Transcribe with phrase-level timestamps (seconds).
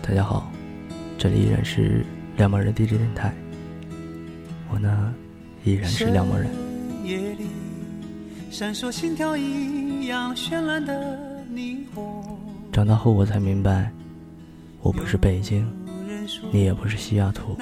[0.00, 0.50] 大家好，
[1.18, 2.02] 这里依然是
[2.38, 3.34] 两某人 DJ 电台。
[4.72, 5.12] 我呢，
[5.62, 6.48] 依然是两某人。
[12.72, 13.92] 长大后我才明白，
[14.80, 15.66] 我不是北京，
[16.50, 17.54] 你也不是西雅图。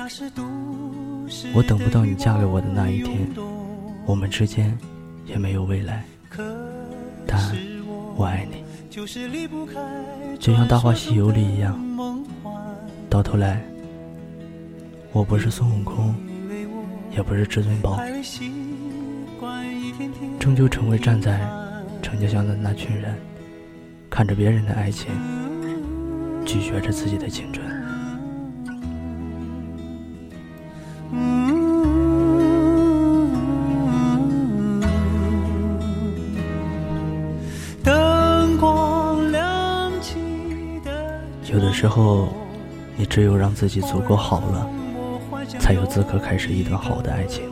[1.52, 3.28] 我等不到你嫁给我的那一天，
[4.06, 4.78] 我们之间
[5.24, 6.04] 也没有未来。
[7.26, 7.40] 但
[8.14, 8.62] 我爱你，
[10.38, 11.76] 就像《大话西游》里一样。
[13.08, 13.62] 到头来，
[15.12, 16.14] 我不是孙悟空，
[17.10, 17.98] 也不是至尊宝，
[20.38, 21.40] 终究成为站在
[22.02, 23.16] 城墙上的那群人，
[24.10, 25.10] 看着别人的爱情，
[26.44, 27.66] 拒绝着自己的青春。
[41.52, 42.28] 有的时候。
[42.98, 44.66] 你只有让自己足够好了，
[45.58, 47.42] 才有资格开始一段好的爱情。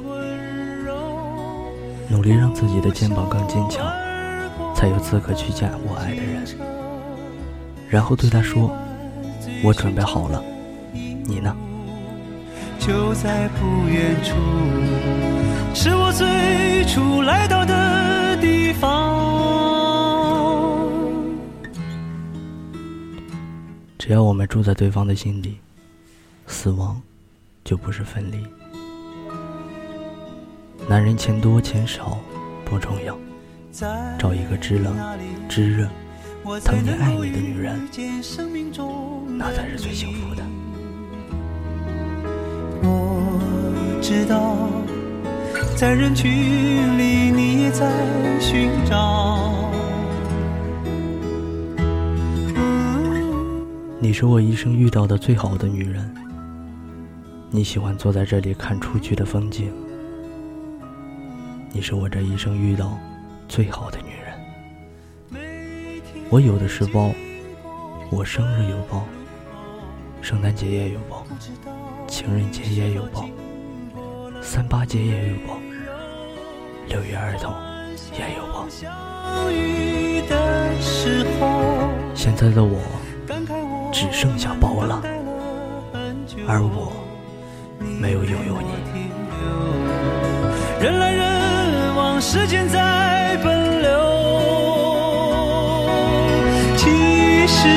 [2.08, 3.84] 努力让自己的肩膀更坚强，
[4.74, 6.42] 才有资格去见我爱的人。
[7.90, 8.74] 然后对他说
[9.62, 10.42] ：“我准备好了，
[10.94, 11.54] 你呢？”
[12.80, 14.34] 就在不远处，
[15.74, 17.74] 是我最初来到的
[24.06, 25.56] 只要我们住在对方的心里，
[26.46, 27.00] 死亡
[27.64, 28.36] 就不是分离。
[30.86, 32.18] 男人钱多钱少
[32.66, 33.16] 不重要，
[34.18, 34.94] 找一个知冷
[35.48, 35.88] 知热、
[36.62, 37.80] 疼你爱你的女人，
[39.38, 40.42] 那才是最幸福的。
[42.82, 44.68] 我知道，
[45.78, 46.30] 在人群
[46.98, 47.90] 里你在
[48.38, 49.63] 寻找。
[54.04, 56.14] 你是我一生遇到的最好的女人。
[57.48, 59.72] 你喜欢坐在这里看出去的风景。
[61.72, 62.98] 你是我这一生遇到
[63.48, 65.42] 最好的女人。
[66.28, 67.12] 我有的是包，
[68.10, 69.06] 我生日有包，
[70.20, 71.24] 圣诞节也有包，
[72.06, 73.26] 情人节也有包，
[74.42, 75.58] 三八节也有包，
[76.88, 77.54] 六一儿童
[78.12, 78.68] 也有包。
[82.14, 82.82] 现在的我。
[83.94, 85.00] 只剩下包了，
[86.48, 86.92] 而我
[87.78, 88.66] 没有拥有你。
[90.82, 93.88] 人来人往，时间在奔流。
[96.76, 97.68] 其实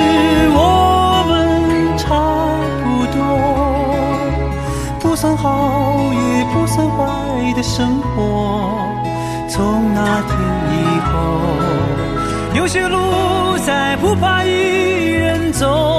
[0.56, 2.10] 我们差
[2.84, 3.20] 不多，
[5.00, 8.82] 不算好也不算坏的生活。
[9.48, 10.36] 从那天
[10.74, 11.14] 以后，
[12.56, 15.97] 有些路再不怕一人走。